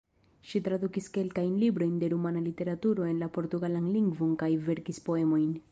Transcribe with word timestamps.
Ŝi 0.51 0.61
tradukis 0.67 1.09
kelkajn 1.17 1.51
librojn 1.65 1.93
de 2.05 2.09
rumana 2.15 2.41
literaturo 2.49 3.07
en 3.11 3.23
la 3.25 3.31
portugalan 3.39 3.91
lingvon 3.99 4.37
kaj 4.45 4.53
verkis 4.71 5.07
poemojn. 5.11 5.51